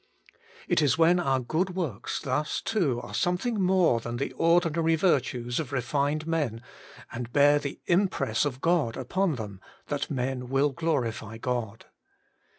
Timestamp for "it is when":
0.67-1.19